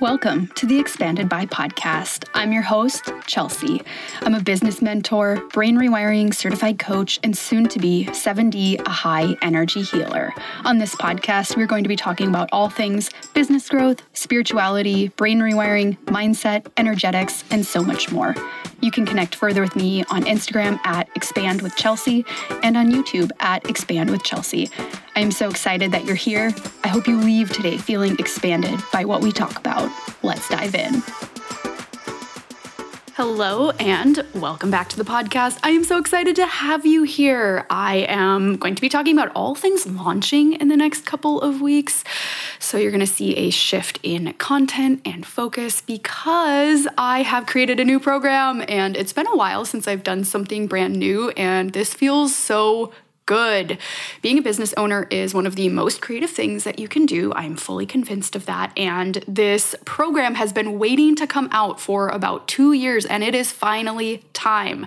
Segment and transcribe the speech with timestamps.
[0.00, 2.26] Welcome to the Expanded by podcast.
[2.32, 3.82] I'm your host, Chelsea.
[4.22, 9.36] I'm a business mentor, brain rewiring certified coach, and soon to be 7D, a high
[9.42, 10.32] energy healer.
[10.64, 15.38] On this podcast, we're going to be talking about all things business growth, spirituality, brain
[15.38, 18.34] rewiring, mindset, energetics, and so much more.
[18.80, 22.24] You can connect further with me on Instagram at Expand with Chelsea
[22.62, 24.70] and on YouTube at Expand with Chelsea.
[25.20, 26.50] I am so excited that you're here.
[26.82, 29.92] I hope you leave today feeling expanded by what we talk about.
[30.22, 31.02] Let's dive in.
[33.16, 35.58] Hello, and welcome back to the podcast.
[35.62, 37.66] I am so excited to have you here.
[37.68, 41.60] I am going to be talking about all things launching in the next couple of
[41.60, 42.02] weeks.
[42.58, 47.78] So, you're going to see a shift in content and focus because I have created
[47.78, 51.74] a new program, and it's been a while since I've done something brand new, and
[51.74, 52.90] this feels so
[53.30, 53.78] good.
[54.22, 57.32] Being a business owner is one of the most creative things that you can do.
[57.34, 58.76] I'm fully convinced of that.
[58.76, 63.36] And this program has been waiting to come out for about two years, and it
[63.36, 64.84] is finally time.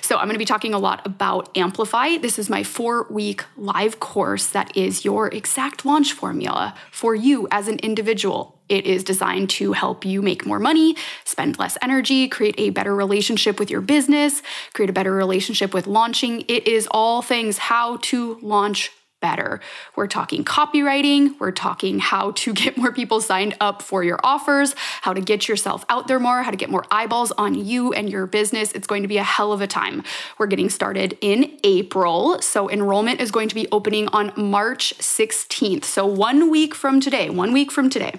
[0.00, 2.16] So, I'm going to be talking a lot about Amplify.
[2.16, 7.46] This is my four week live course that is your exact launch formula for you
[7.50, 12.28] as an individual it is designed to help you make more money, spend less energy,
[12.28, 16.42] create a better relationship with your business, create a better relationship with launching.
[16.48, 18.90] It is all things how to launch
[19.22, 19.60] better.
[19.96, 24.74] We're talking copywriting, we're talking how to get more people signed up for your offers,
[25.00, 28.10] how to get yourself out there more, how to get more eyeballs on you and
[28.10, 28.72] your business.
[28.72, 30.02] It's going to be a hell of a time.
[30.36, 35.84] We're getting started in April, so enrollment is going to be opening on March 16th.
[35.84, 38.14] So 1 week from today, 1 week from today.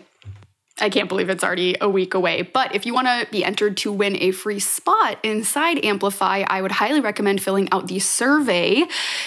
[0.81, 2.41] I can't believe it's already a week away.
[2.41, 6.63] But if you want to be entered to win a free spot inside Amplify, I
[6.63, 8.83] would highly recommend filling out the survey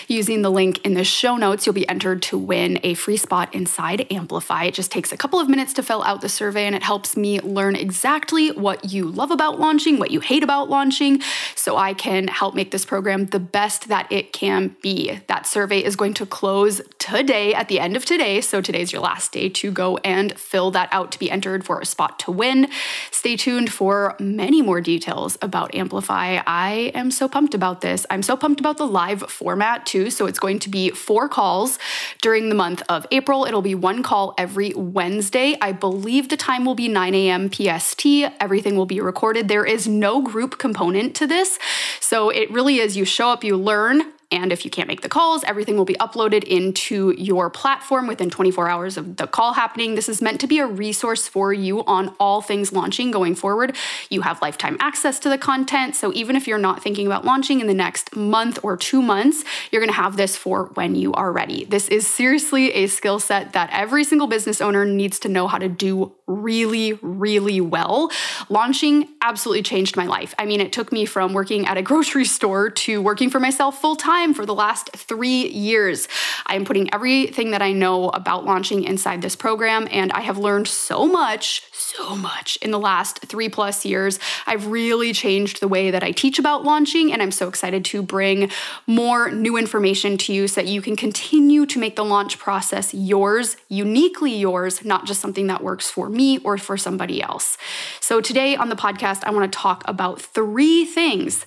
[0.08, 1.64] using the link in the show notes.
[1.64, 4.64] You'll be entered to win a free spot inside Amplify.
[4.64, 7.16] It just takes a couple of minutes to fill out the survey and it helps
[7.16, 11.22] me learn exactly what you love about launching, what you hate about launching,
[11.55, 15.20] so I can help make this program the best that it can be.
[15.28, 18.41] That survey is going to close today at the end of today.
[18.41, 21.80] So today's your last day to go and fill that out to be entered for
[21.80, 22.68] a spot to win.
[23.10, 26.40] Stay tuned for many more details about Amplify.
[26.46, 28.04] I am so pumped about this.
[28.10, 30.10] I'm so pumped about the live format too.
[30.10, 31.78] So it's going to be four calls
[32.20, 33.44] during the month of April.
[33.44, 35.56] It'll be one call every Wednesday.
[35.60, 37.50] I believe the time will be 9 a.m.
[37.52, 38.04] PST.
[38.40, 39.48] Everything will be recorded.
[39.48, 41.58] There is no group component to this.
[42.00, 45.09] So it really is you show up, you learn, and if you can't make the
[45.09, 49.94] calls, everything will be uploaded into your platform within 24 hours of the call happening.
[49.94, 53.76] This is meant to be a resource for you on all things launching going forward.
[54.10, 55.94] You have lifetime access to the content.
[55.94, 59.44] So even if you're not thinking about launching in the next month or two months,
[59.70, 61.64] you're going to have this for when you are ready.
[61.64, 65.58] This is seriously a skill set that every single business owner needs to know how
[65.58, 68.10] to do really, really well.
[68.48, 70.34] Launching absolutely changed my life.
[70.37, 73.81] I mean, it took me from working at a grocery store to working for myself
[73.81, 76.09] full time time for the last three years.
[76.47, 80.38] I am putting everything that I know about launching inside this program, and I have
[80.38, 84.19] learned so much, so much in the last three plus years.
[84.47, 88.00] I've really changed the way that I teach about launching, and I'm so excited to
[88.00, 88.50] bring
[88.87, 92.94] more new information to you so that you can continue to make the launch process
[92.94, 97.59] yours, uniquely yours, not just something that works for me or for somebody else.
[98.00, 101.44] So, today on the podcast, I want to talk about three things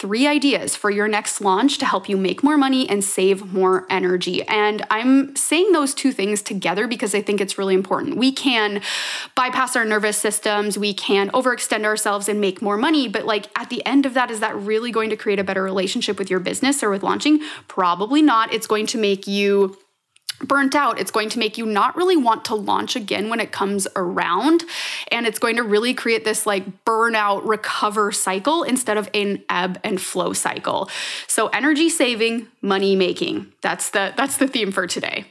[0.00, 3.86] three ideas for your next launch to help you make more money and save more
[3.90, 4.42] energy.
[4.44, 8.16] And I'm saying those two things together because I think it's really important.
[8.16, 8.80] We can
[9.34, 13.68] bypass our nervous systems, we can overextend ourselves and make more money, but like at
[13.68, 16.40] the end of that, is that really going to create a better relationship with your
[16.40, 17.40] business or with launching?
[17.68, 18.54] Probably not.
[18.54, 19.76] It's going to make you
[20.40, 20.98] burnt out.
[20.98, 24.64] It's going to make you not really want to launch again when it comes around.
[25.10, 29.78] And it's going to really create this like burnout recover cycle instead of an ebb
[29.84, 30.88] and flow cycle.
[31.26, 33.52] So energy saving, money making.
[33.60, 35.26] That's the that's the theme for today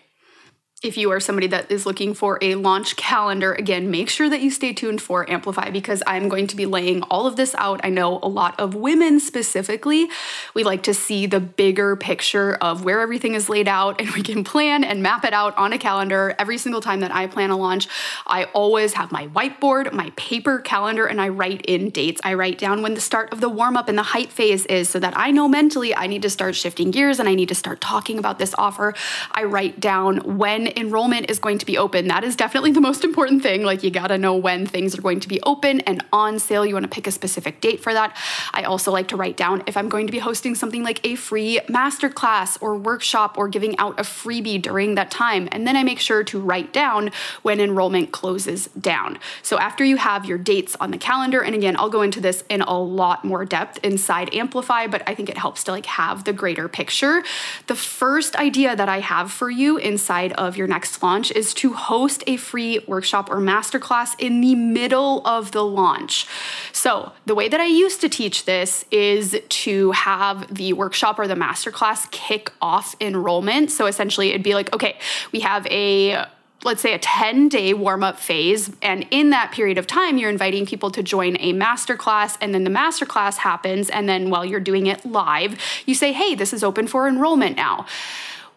[0.82, 4.40] if you are somebody that is looking for a launch calendar, again, make sure that
[4.40, 7.82] you stay tuned for Amplify because I'm going to be laying all of this out.
[7.84, 10.08] I know a lot of women specifically,
[10.54, 14.24] we like to see the bigger picture of where everything is laid out and we
[14.24, 16.34] can plan and map it out on a calendar.
[16.40, 17.90] Every single time that I plan a launch,
[18.26, 22.22] I always have my whiteboard, my paper calendar, and I write in dates.
[22.24, 24.88] I write down when the start of the warm up and the hype phase is
[24.88, 27.56] so that I know mentally I need to start shifting gears and I need to
[27.56, 28.94] start talking about this offer.
[29.34, 32.08] I write down when enrollment is going to be open.
[32.08, 33.64] That is definitely the most important thing.
[33.64, 36.66] Like, you gotta know when things are going to be open and on sale.
[36.66, 38.16] You wanna pick a specific date for that.
[38.54, 41.16] I also like to write down if I'm going to be hosting something like a
[41.16, 45.48] free masterclass or workshop or giving out a freebie during that time.
[45.52, 47.12] And then I make sure to write down
[47.42, 49.20] when enrollment closes down.
[49.42, 52.44] So, after you have your dates on the calendar, and again, I'll go into this
[52.50, 56.24] in a lot more depth inside Amplify, but I think it helps to like have
[56.24, 57.24] the greater picture.
[57.68, 61.74] The first idea that I have for you inside of your next launch is to
[61.74, 66.28] host a free workshop or masterclass in the middle of the launch.
[66.72, 71.28] So, the way that I used to teach this is to have the workshop or
[71.28, 73.72] the masterclass kick off enrollment.
[73.72, 75.00] So, essentially, it'd be like, okay,
[75.32, 76.26] we have a
[76.64, 78.72] let's say a 10 day warm up phase.
[78.82, 82.38] And in that period of time, you're inviting people to join a masterclass.
[82.42, 83.90] And then the masterclass happens.
[83.90, 87.56] And then while you're doing it live, you say, hey, this is open for enrollment
[87.56, 87.86] now.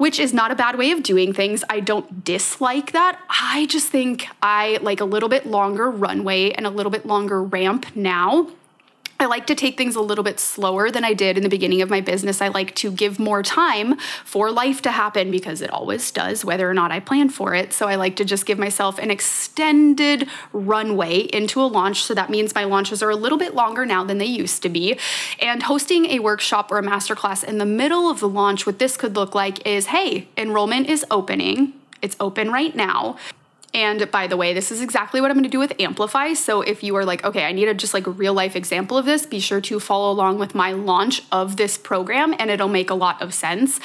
[0.03, 1.63] Which is not a bad way of doing things.
[1.71, 3.21] I don't dislike that.
[3.29, 7.41] I just think I like a little bit longer runway and a little bit longer
[7.41, 8.49] ramp now
[9.23, 11.81] I like to take things a little bit slower than I did in the beginning
[11.81, 12.43] of my business.
[12.43, 16.69] I like to give more time for life to happen because it always does, whether
[16.69, 17.73] or not I plan for it.
[17.73, 22.03] So I like to just give myself an extended runway into a launch.
[22.03, 24.69] So that means my launches are a little bit longer now than they used to
[24.69, 24.99] be.
[25.41, 28.97] And hosting a workshop or a masterclass in the middle of the launch, what this
[28.97, 31.75] could look like is hey, enrollment is opening.
[32.03, 33.17] It's open right now.
[33.75, 36.35] And by the way, this is exactly what I'm going to do with Amplify.
[36.35, 39.07] So if you are like, okay, I need a just like real life example of
[39.07, 42.91] this, be sure to follow along with my launch of this program and it'll make
[42.91, 43.81] a lot of sense.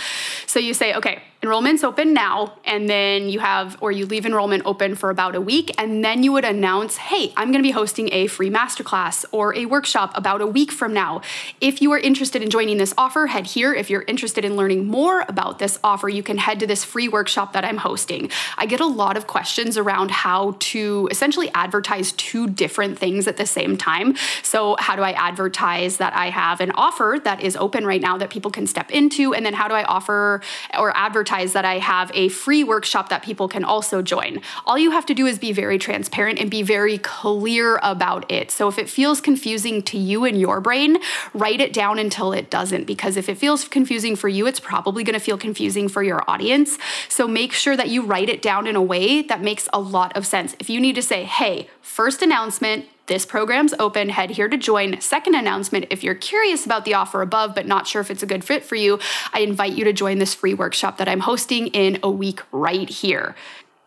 [0.45, 4.63] So you say, okay, enrollment's open now and then you have or you leave enrollment
[4.65, 7.71] open for about a week and then you would announce hey i'm going to be
[7.71, 11.21] hosting a free masterclass or a workshop about a week from now.
[11.61, 13.73] If you are interested in joining this offer head here.
[13.73, 17.07] If you're interested in learning more about this offer you can head to this free
[17.07, 18.31] workshop that i'm hosting.
[18.57, 23.37] I get a lot of questions around how to essentially advertise two different things at
[23.37, 24.15] the same time.
[24.41, 28.17] So how do i advertise that i have an offer that is open right now
[28.17, 30.41] that people can step into and then how do i offer
[30.77, 34.39] or advertise advertise that I have a free workshop that people can also join.
[34.65, 38.49] All you have to do is be very transparent and be very clear about it.
[38.49, 40.99] So if it feels confusing to you in your brain,
[41.33, 45.03] write it down until it doesn't, because if it feels confusing for you, it's probably
[45.03, 46.77] gonna feel confusing for your audience.
[47.09, 50.15] So make sure that you write it down in a way that makes a lot
[50.15, 50.55] of sense.
[50.59, 54.09] If you need to say, hey, first announcement, this program's open.
[54.09, 55.01] Head here to join.
[55.01, 58.27] Second announcement if you're curious about the offer above but not sure if it's a
[58.27, 58.99] good fit for you,
[59.33, 62.89] I invite you to join this free workshop that I'm hosting in a week right
[62.89, 63.35] here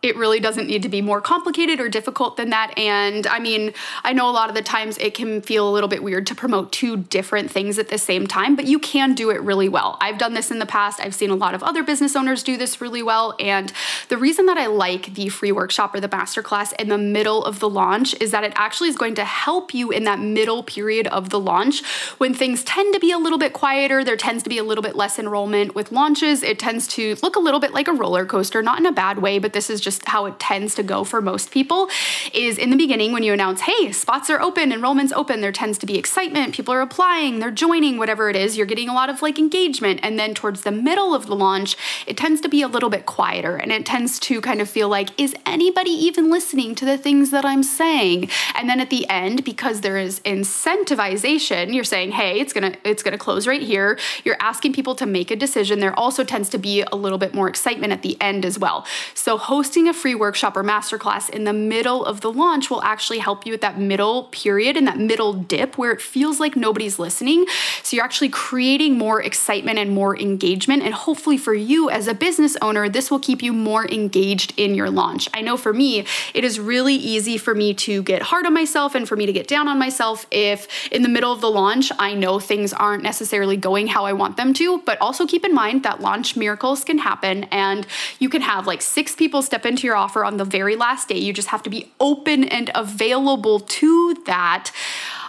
[0.01, 2.73] it really doesn't need to be more complicated or difficult than that.
[2.75, 5.87] And I mean, I know a lot of the times it can feel a little
[5.87, 9.29] bit weird to promote two different things at the same time, but you can do
[9.29, 9.97] it really well.
[10.01, 10.99] I've done this in the past.
[10.99, 13.35] I've seen a lot of other business owners do this really well.
[13.39, 13.71] And
[14.09, 17.59] the reason that I like the free workshop or the masterclass in the middle of
[17.59, 21.05] the launch is that it actually is going to help you in that middle period
[21.07, 21.85] of the launch
[22.17, 24.03] when things tend to be a little bit quieter.
[24.03, 26.41] There tends to be a little bit less enrollment with launches.
[26.41, 29.19] It tends to look a little bit like a roller coaster, not in a bad
[29.19, 31.89] way, but this is just just how it tends to go for most people
[32.33, 35.77] is in the beginning when you announce, hey, spots are open, enrollment's open, there tends
[35.77, 39.09] to be excitement, people are applying, they're joining, whatever it is, you're getting a lot
[39.09, 39.99] of like engagement.
[40.01, 41.75] And then towards the middle of the launch,
[42.07, 44.87] it tends to be a little bit quieter and it tends to kind of feel
[44.87, 48.29] like, is anybody even listening to the things that I'm saying?
[48.55, 53.03] And then at the end, because there is incentivization, you're saying, hey, it's gonna, it's
[53.03, 53.99] gonna close right here.
[54.23, 55.79] You're asking people to make a decision.
[55.79, 58.85] There also tends to be a little bit more excitement at the end as well.
[59.13, 62.83] So hosting hosting a free workshop or masterclass in the middle of the launch will
[62.83, 66.55] actually help you at that middle period and that middle dip where it feels like
[66.55, 67.45] nobody's listening.
[67.81, 70.83] So you're actually creating more excitement and more engagement.
[70.83, 74.75] And hopefully, for you as a business owner, this will keep you more engaged in
[74.75, 75.27] your launch.
[75.33, 78.93] I know for me, it is really easy for me to get hard on myself
[78.93, 81.91] and for me to get down on myself if in the middle of the launch,
[81.97, 84.79] I know things aren't necessarily going how I want them to.
[84.85, 87.87] But also keep in mind that launch miracles can happen and
[88.19, 91.09] you can have like six people step in into your offer on the very last
[91.09, 91.17] day.
[91.17, 94.71] You just have to be open and available to that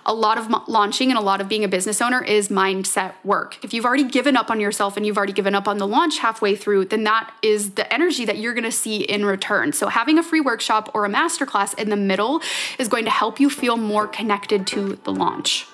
[0.04, 3.62] a lot of launching and a lot of being a business owner is mindset work.
[3.62, 6.18] If you've already given up on yourself and you've already given up on the launch
[6.18, 9.72] halfway through, then that is the energy that you're going to see in return.
[9.72, 12.40] So having a free workshop or a masterclass in the middle
[12.78, 15.66] is going to help you feel more connected to the launch.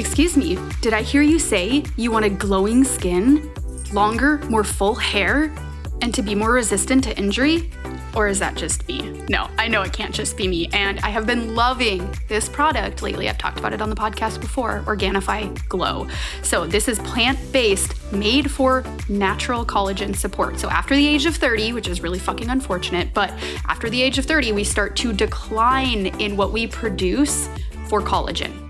[0.00, 3.52] Excuse me, did I hear you say you want a glowing skin,
[3.92, 5.54] longer, more full hair,
[6.00, 7.70] and to be more resistant to injury?
[8.16, 9.22] Or is that just me?
[9.28, 10.70] No, I know it can't just be me.
[10.72, 13.28] And I have been loving this product lately.
[13.28, 16.08] I've talked about it on the podcast before Organifi Glow.
[16.42, 20.58] So, this is plant based, made for natural collagen support.
[20.58, 23.30] So, after the age of 30, which is really fucking unfortunate, but
[23.68, 27.50] after the age of 30, we start to decline in what we produce
[27.86, 28.69] for collagen.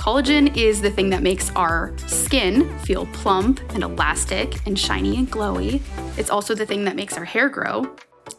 [0.00, 5.30] Collagen is the thing that makes our skin feel plump and elastic and shiny and
[5.30, 5.82] glowy.
[6.16, 7.82] It's also the thing that makes our hair grow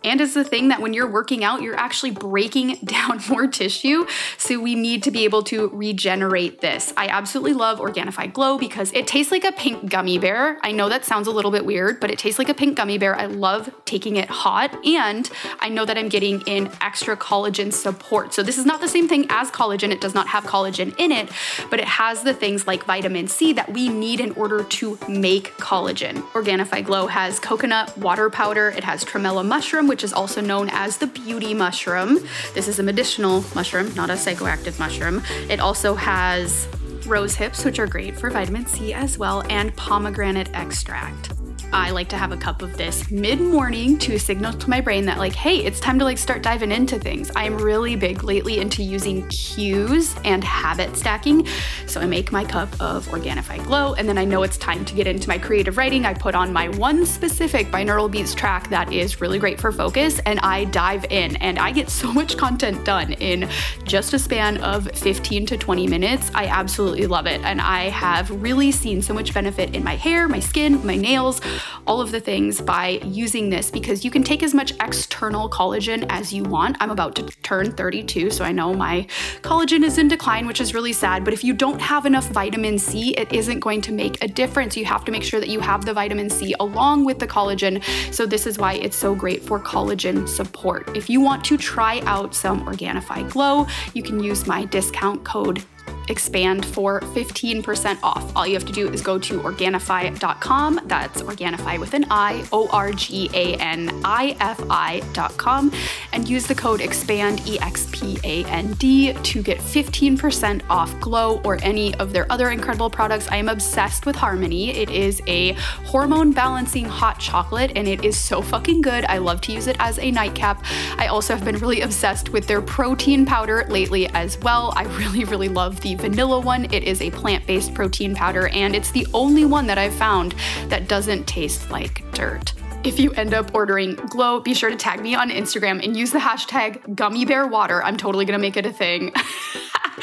[0.03, 4.05] and is the thing that when you're working out, you're actually breaking down more tissue.
[4.37, 6.93] So we need to be able to regenerate this.
[6.97, 10.57] I absolutely love Organifi Glow because it tastes like a pink gummy bear.
[10.61, 12.97] I know that sounds a little bit weird, but it tastes like a pink gummy
[12.97, 13.15] bear.
[13.15, 15.29] I love taking it hot, and
[15.59, 18.33] I know that I'm getting in extra collagen support.
[18.33, 19.91] So this is not the same thing as collagen.
[19.91, 21.29] It does not have collagen in it,
[21.69, 25.51] but it has the things like vitamin C that we need in order to make
[25.57, 26.21] collagen.
[26.31, 29.45] Organifi Glow has coconut water powder, it has tremella
[29.81, 32.19] mushroom which is also known as the beauty mushroom.
[32.53, 35.23] This is a medicinal mushroom, not a psychoactive mushroom.
[35.49, 36.67] It also has
[37.07, 41.40] rose hips, which are great for vitamin C as well, and pomegranate extract.
[41.73, 45.05] I like to have a cup of this mid morning to signal to my brain
[45.05, 47.31] that, like, hey, it's time to like start diving into things.
[47.35, 51.47] I'm really big lately into using cues and habit stacking.
[51.87, 54.93] So I make my cup of Organifi Glow, and then I know it's time to
[54.93, 56.05] get into my creative writing.
[56.05, 60.19] I put on my one specific binaural beats track that is really great for focus,
[60.25, 63.49] and I dive in, and I get so much content done in
[63.83, 66.31] just a span of 15 to 20 minutes.
[66.35, 70.27] I absolutely love it, and I have really seen so much benefit in my hair,
[70.27, 71.39] my skin, my nails
[71.87, 76.05] all of the things by using this because you can take as much external collagen
[76.09, 76.77] as you want.
[76.79, 79.07] I'm about to turn 32, so I know my
[79.41, 81.23] collagen is in decline, which is really sad.
[81.23, 84.77] But if you don't have enough vitamin C, it isn't going to make a difference.
[84.77, 87.83] You have to make sure that you have the vitamin C along with the collagen.
[88.13, 90.95] So, this is why it's so great for collagen support.
[90.95, 95.63] If you want to try out some Organifi Glow, you can use my discount code
[96.09, 98.31] expand for 15% off.
[98.35, 100.81] All you have to do is go to Organifi.com.
[100.85, 105.71] That's Organifi with an I, O R G A N I F I.com,
[106.13, 110.99] and use the code EXPAND, E X P A N D, to get 15% off
[110.99, 113.27] Glow or any of their other incredible products.
[113.29, 114.71] I am obsessed with Harmony.
[114.71, 115.53] It is a
[115.85, 119.05] hormone balancing hot chocolate, and it is so fucking good.
[119.05, 120.63] I love to use it as a nightcap.
[120.97, 124.73] I also have been really obsessed with their protein powder lately as well.
[124.75, 126.65] I really, really love the vanilla one.
[126.73, 130.35] It is a plant based protein powder, and it's the only one that I've found
[130.67, 132.53] that doesn't taste like dirt.
[132.83, 136.11] If you end up ordering Glow, be sure to tag me on Instagram and use
[136.11, 137.83] the hashtag gummy bear water.
[137.83, 139.11] I'm totally gonna make it a thing.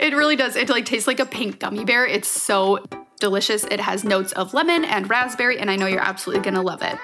[0.00, 0.56] it really does.
[0.56, 2.06] It like tastes like a pink gummy bear.
[2.06, 2.84] It's so
[3.20, 3.64] delicious.
[3.64, 6.98] It has notes of lemon and raspberry, and I know you're absolutely gonna love it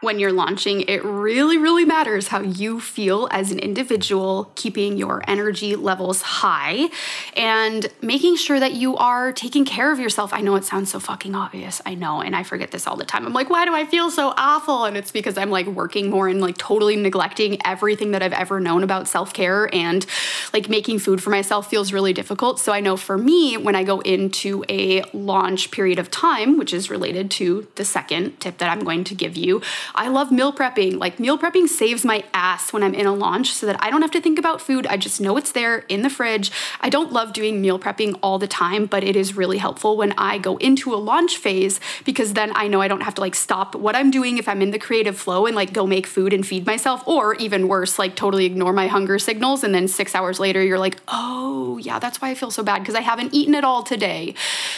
[0.00, 5.24] when you're launching, it really, really matters how you feel as an individual, keeping your
[5.26, 6.88] energy levels high
[7.36, 10.32] and making sure that you are taking care of yourself.
[10.32, 11.82] I know it sounds so fucking obvious.
[11.84, 12.20] I know.
[12.20, 13.26] And I forget this all the time.
[13.26, 14.84] I'm like, why do I feel so awful?
[14.84, 18.60] And it's because I'm like working more and like totally neglecting everything that I've ever
[18.60, 20.06] known about self care and
[20.52, 22.60] like making food for myself feels really difficult.
[22.60, 26.72] So I know for me, when I go into a launch period of time, which
[26.72, 29.60] is related to the second tip that I'm going to give you,
[29.94, 30.98] I love meal prepping.
[30.98, 34.02] Like meal prepping saves my ass when I'm in a launch so that I don't
[34.02, 34.86] have to think about food.
[34.86, 36.50] I just know it's there in the fridge.
[36.80, 40.12] I don't love doing meal prepping all the time, but it is really helpful when
[40.18, 43.34] I go into a launch phase because then I know I don't have to like
[43.34, 46.32] stop what I'm doing if I'm in the creative flow and like go make food
[46.32, 50.14] and feed myself or even worse, like totally ignore my hunger signals and then 6
[50.14, 53.34] hours later you're like, "Oh, yeah, that's why I feel so bad because I haven't
[53.34, 54.34] eaten at all today."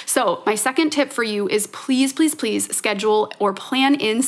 [0.06, 4.22] So, my second tip for you is please please please schedule or plan in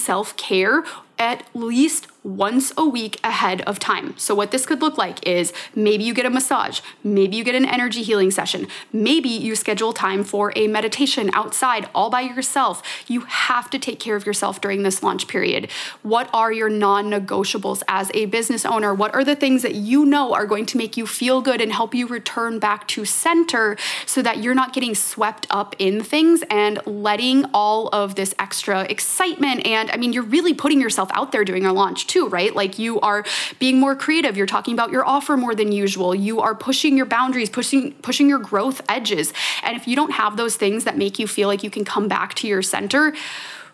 [1.19, 4.17] at least once a week ahead of time.
[4.17, 7.55] So, what this could look like is maybe you get a massage, maybe you get
[7.55, 12.83] an energy healing session, maybe you schedule time for a meditation outside all by yourself.
[13.09, 15.69] You have to take care of yourself during this launch period.
[16.03, 18.95] What are your non negotiables as a business owner?
[18.95, 21.73] What are the things that you know are going to make you feel good and
[21.73, 23.77] help you return back to center
[24.07, 28.83] so that you're not getting swept up in things and letting all of this extra
[28.83, 29.67] excitement?
[29.67, 32.55] And I mean, you're really putting yourself out there during a launch too, right?
[32.55, 33.25] Like you are
[33.59, 37.07] being more creative, you're talking about your offer more than usual, you are pushing your
[37.07, 39.33] boundaries, pushing pushing your growth edges.
[39.63, 42.07] And if you don't have those things that make you feel like you can come
[42.09, 43.15] back to your center,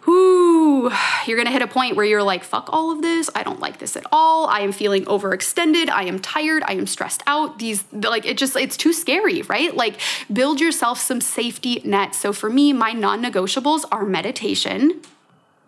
[0.08, 0.90] Ooh,
[1.26, 3.28] you're gonna hit a point where you're like, fuck all of this.
[3.34, 4.46] I don't like this at all.
[4.46, 5.90] I am feeling overextended.
[5.90, 6.62] I am tired.
[6.66, 7.58] I am stressed out.
[7.58, 9.74] These, like, it just, it's too scary, right?
[9.76, 10.00] Like,
[10.32, 12.14] build yourself some safety net.
[12.14, 15.02] So for me, my non negotiables are meditation,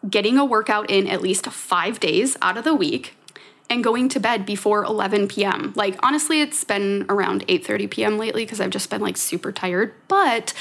[0.09, 3.15] getting a workout in at least five days out of the week
[3.71, 5.73] and going to bed before 11 p.m.
[5.77, 8.19] Like honestly, it's been around 8:30 p.m.
[8.19, 10.53] lately because I've just been like super tired, but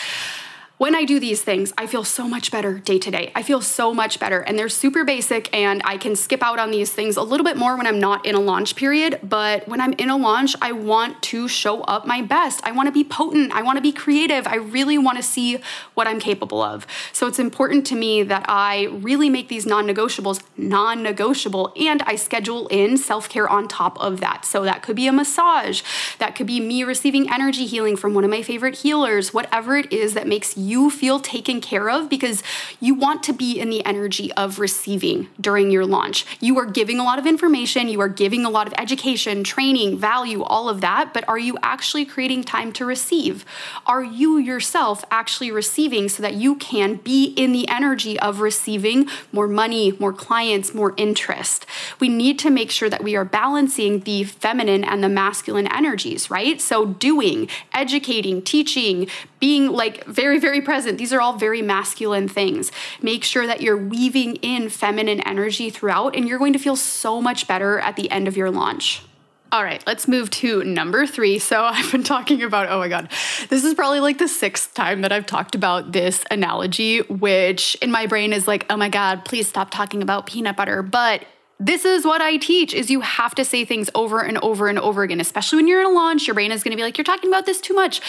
[0.79, 3.33] when I do these things, I feel so much better day to day.
[3.35, 4.39] I feel so much better.
[4.39, 7.57] And they're super basic, and I can skip out on these things a little bit
[7.57, 9.19] more when I'm not in a launch period.
[9.21, 12.61] But when I'm in a launch, I want to show up my best.
[12.63, 13.51] I want to be potent.
[13.51, 14.47] I want to be creative.
[14.47, 15.59] I really want to see
[15.95, 16.87] what I'm capable of.
[17.11, 22.01] So it's important to me that I really make these non negotiables non negotiable and
[22.03, 24.45] I schedule in self care on top of that.
[24.45, 25.81] So that could be a massage,
[26.19, 29.91] that could be me receiving energy healing from one of my favorite healers, whatever it
[29.91, 32.43] is that makes you you feel taken care of because
[32.79, 36.25] you want to be in the energy of receiving during your launch.
[36.39, 39.97] You are giving a lot of information, you are giving a lot of education, training,
[39.97, 43.45] value, all of that, but are you actually creating time to receive?
[43.85, 49.07] Are you yourself actually receiving so that you can be in the energy of receiving
[49.31, 51.65] more money, more clients, more interest?
[51.99, 56.29] We need to make sure that we are balancing the feminine and the masculine energies,
[56.29, 56.61] right?
[56.61, 59.07] So, doing, educating, teaching,
[59.39, 60.97] being like very, very present.
[60.97, 62.71] These are all very masculine things.
[63.01, 67.21] Make sure that you're weaving in feminine energy throughout, and you're going to feel so
[67.21, 69.03] much better at the end of your launch.
[69.51, 71.39] All right, let's move to number three.
[71.39, 73.09] So, I've been talking about, oh my God,
[73.49, 77.91] this is probably like the sixth time that I've talked about this analogy, which in
[77.91, 80.83] my brain is like, oh my God, please stop talking about peanut butter.
[80.83, 81.25] But
[81.61, 84.79] this is what I teach is you have to say things over and over and
[84.79, 86.97] over again, especially when you're in a launch, your brain is going to be like
[86.97, 87.99] you're talking about this too much.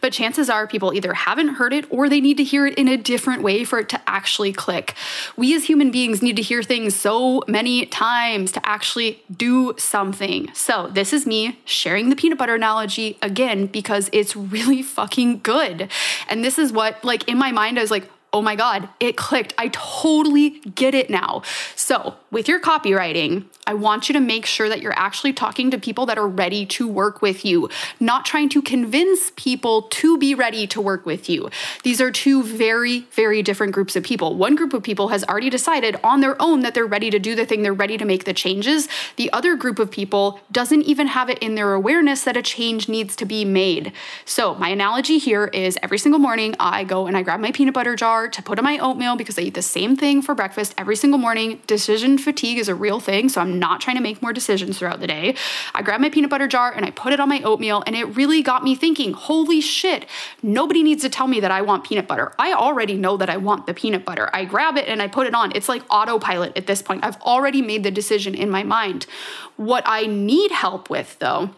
[0.00, 2.88] But chances are people either haven't heard it or they need to hear it in
[2.88, 4.94] a different way for it to actually click.
[5.36, 10.50] We as human beings need to hear things so many times to actually do something.
[10.52, 15.92] So, this is me sharing the peanut butter analogy again because it's really fucking good.
[16.28, 19.16] And this is what like in my mind I was like, oh my God, it
[19.16, 19.54] clicked.
[19.56, 21.40] I totally get it now.
[21.74, 25.78] So, with your copywriting, I want you to make sure that you're actually talking to
[25.78, 30.34] people that are ready to work with you, not trying to convince people to be
[30.34, 31.48] ready to work with you.
[31.82, 34.36] These are two very, very different groups of people.
[34.36, 37.34] One group of people has already decided on their own that they're ready to do
[37.34, 38.86] the thing, they're ready to make the changes.
[39.16, 42.86] The other group of people doesn't even have it in their awareness that a change
[42.86, 43.92] needs to be made.
[44.26, 47.72] So, my analogy here is every single morning I go and I grab my peanut
[47.72, 50.74] butter jar to put in my oatmeal because I eat the same thing for breakfast
[50.76, 51.60] every single morning.
[51.66, 55.00] Decision fatigue is a real thing, so I'm not trying to make more decisions throughout
[55.00, 55.34] the day.
[55.74, 58.04] I grab my peanut butter jar and I put it on my oatmeal, and it
[58.16, 60.06] really got me thinking holy shit,
[60.42, 62.32] nobody needs to tell me that I want peanut butter.
[62.38, 64.30] I already know that I want the peanut butter.
[64.32, 65.52] I grab it and I put it on.
[65.54, 67.04] It's like autopilot at this point.
[67.04, 69.06] I've already made the decision in my mind.
[69.56, 71.50] What I need help with, though,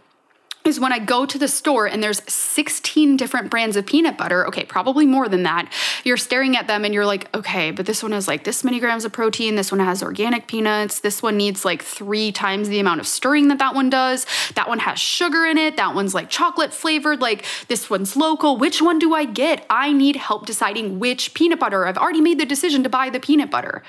[0.69, 4.47] is when I go to the store and there's 16 different brands of peanut butter,
[4.47, 5.73] okay, probably more than that.
[6.05, 8.79] You're staring at them and you're like, okay, but this one has like this many
[8.79, 12.79] grams of protein, this one has organic peanuts, this one needs like three times the
[12.79, 16.15] amount of stirring that that one does, that one has sugar in it, that one's
[16.15, 18.57] like chocolate flavored, like this one's local.
[18.57, 19.67] Which one do I get?
[19.71, 21.87] I need help deciding which peanut butter.
[21.87, 23.83] I've already made the decision to buy the peanut butter.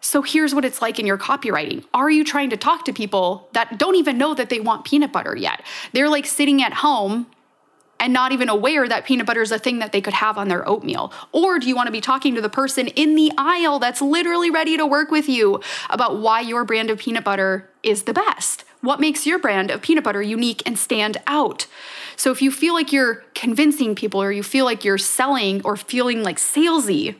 [0.00, 1.84] So here's what it's like in your copywriting.
[1.92, 5.12] Are you trying to talk to people that don't even know that they want peanut
[5.12, 5.62] butter yet?
[5.92, 7.26] They're like sitting at home
[8.00, 10.48] and not even aware that peanut butter is a thing that they could have on
[10.48, 11.12] their oatmeal?
[11.32, 14.50] Or do you want to be talking to the person in the aisle that's literally
[14.50, 15.60] ready to work with you
[15.90, 18.64] about why your brand of peanut butter is the best?
[18.80, 21.66] What makes your brand of peanut butter unique and stand out?
[22.16, 25.76] So if you feel like you're convincing people or you feel like you're selling or
[25.76, 27.16] feeling like salesy,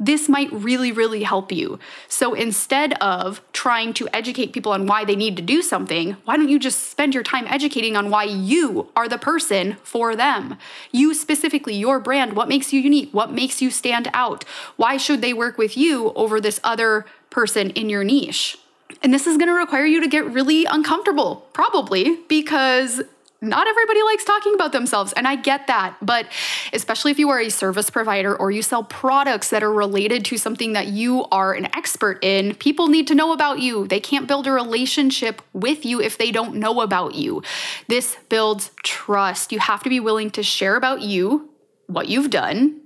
[0.00, 1.78] this might really, really help you.
[2.08, 6.36] So instead of trying to educate people on why they need to do something, why
[6.36, 10.56] don't you just spend your time educating on why you are the person for them?
[10.92, 13.12] You specifically, your brand, what makes you unique?
[13.12, 14.44] What makes you stand out?
[14.76, 18.56] Why should they work with you over this other person in your niche?
[19.02, 23.02] And this is gonna require you to get really uncomfortable, probably, because
[23.40, 25.96] not everybody likes talking about themselves, and I get that.
[26.02, 26.26] But
[26.72, 30.36] especially if you are a service provider or you sell products that are related to
[30.36, 33.86] something that you are an expert in, people need to know about you.
[33.86, 37.42] They can't build a relationship with you if they don't know about you.
[37.86, 39.52] This builds trust.
[39.52, 41.50] You have to be willing to share about you,
[41.86, 42.80] what you've done,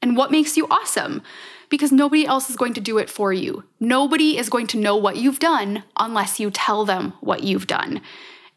[0.00, 1.22] and what makes you awesome
[1.68, 3.64] because nobody else is going to do it for you.
[3.78, 8.00] Nobody is going to know what you've done unless you tell them what you've done.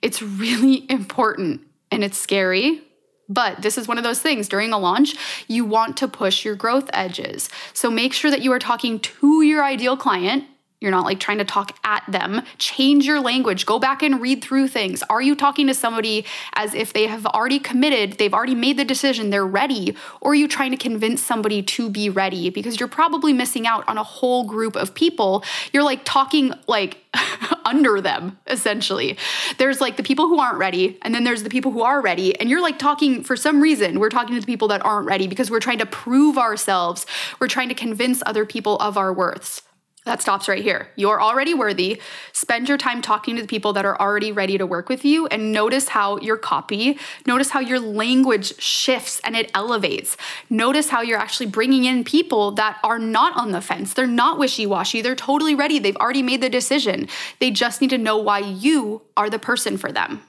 [0.04, 2.82] It's really important and it's scary.
[3.30, 5.16] But this is one of those things during a launch,
[5.48, 7.50] you want to push your growth edges.
[7.74, 10.44] So make sure that you are talking to your ideal client
[10.84, 12.41] You're not like trying to talk at them.
[12.58, 13.65] Change your language.
[13.65, 15.02] Go back and read through things.
[15.04, 18.84] Are you talking to somebody as if they have already committed, they've already made the
[18.84, 19.96] decision, they're ready?
[20.19, 22.50] Or are you trying to convince somebody to be ready?
[22.50, 25.46] Because you're probably missing out on a whole group of people.
[25.72, 26.98] You're like talking like
[27.65, 29.17] under them, essentially.
[29.60, 32.38] There's like the people who aren't ready, and then there's the people who are ready.
[32.38, 35.28] And you're like talking, for some reason, we're talking to the people that aren't ready
[35.28, 37.06] because we're trying to prove ourselves.
[37.39, 39.62] We're trying to convince other people of our worths.
[40.06, 40.89] That stops right here.
[40.98, 42.02] You're already worthy.
[42.34, 45.28] Spend your time talking to the people that are already ready to work with you
[45.28, 50.18] and notice how your copy, notice how your language shifts and it elevates.
[50.50, 53.94] Notice how you're actually bringing in people that are not on the fence.
[53.94, 55.02] They're not wishy washy.
[55.02, 55.80] They're totally ready.
[55.80, 57.08] They've already made the decision.
[57.39, 60.22] They just need to know why you are the person for them.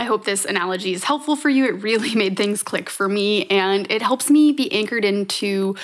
[0.00, 1.66] I hope this analogy is helpful for you.
[1.66, 5.76] It really made things click for me, and it helps me be anchored into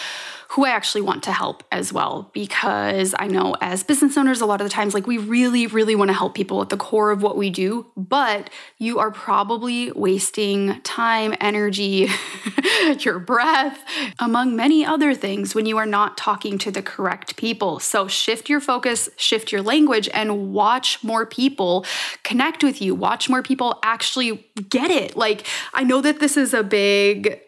[0.48, 2.30] who I actually want to help as well.
[2.32, 5.94] Because I know as business owners, a lot of the times, like we really, really
[5.94, 9.90] want to help people at the core of what we do, but you are probably
[9.92, 12.08] wasting time, energy,
[13.00, 13.78] your breath,
[14.18, 17.80] among many other things when you are not talking to the correct people.
[17.80, 21.84] So shift your focus, shift your language, and watch more people
[22.22, 22.94] connect with you.
[22.94, 25.16] Watch more people actually get it.
[25.16, 27.40] Like, I know that this is a big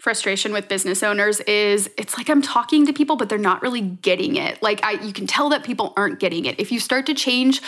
[0.00, 3.82] frustration with business owners is it's like I'm talking to people but they're not really
[3.82, 4.62] getting it.
[4.62, 6.58] Like I you can tell that people aren't getting it.
[6.58, 7.60] If you start to change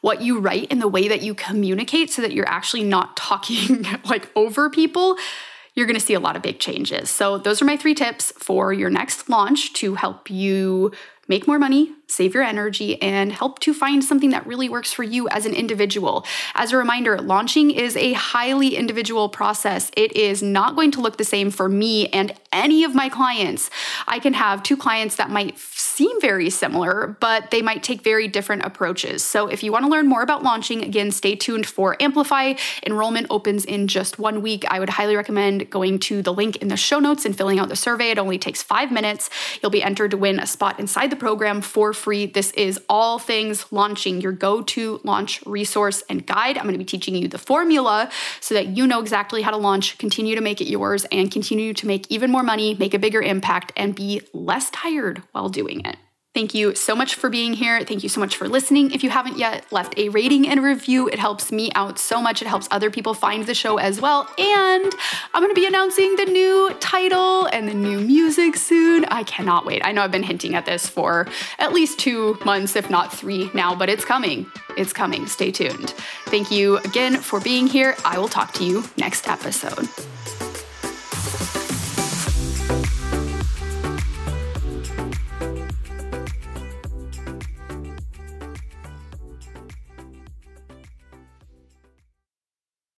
[0.00, 3.84] what you write and the way that you communicate so that you're actually not talking
[4.04, 5.16] like over people,
[5.74, 7.10] you're going to see a lot of big changes.
[7.10, 10.92] So those are my 3 tips for your next launch to help you
[11.30, 15.04] make more money, save your energy, and help to find something that really works for
[15.04, 16.26] you as an individual.
[16.56, 19.92] As a reminder, launching is a highly individual process.
[19.96, 23.70] It is not going to look the same for me and any of my clients.
[24.08, 28.26] I can have two clients that might seem very similar, but they might take very
[28.26, 29.22] different approaches.
[29.22, 32.54] So if you want to learn more about launching, again, stay tuned for Amplify.
[32.84, 34.64] Enrollment opens in just one week.
[34.68, 37.68] I would highly recommend going to the link in the show notes and filling out
[37.68, 38.10] the survey.
[38.10, 39.30] It only takes five minutes.
[39.62, 42.26] You'll be entered to win a spot inside the program for free.
[42.26, 46.58] This is all things launching, your go to launch resource and guide.
[46.58, 49.56] I'm going to be teaching you the formula so that you know exactly how to
[49.56, 52.98] launch, continue to make it yours, and continue to make even more money, make a
[52.98, 55.96] bigger impact, and be less tired while doing it.
[56.32, 57.84] Thank you so much for being here.
[57.84, 58.92] Thank you so much for listening.
[58.92, 62.40] If you haven't yet left a rating and review, it helps me out so much.
[62.40, 64.28] It helps other people find the show as well.
[64.38, 64.92] And
[65.34, 69.06] I'm going to be announcing the new title and the new music soon.
[69.06, 69.82] I cannot wait.
[69.84, 71.26] I know I've been hinting at this for
[71.58, 74.46] at least two months, if not three now, but it's coming.
[74.76, 75.26] It's coming.
[75.26, 75.90] Stay tuned.
[76.26, 77.96] Thank you again for being here.
[78.04, 79.88] I will talk to you next episode.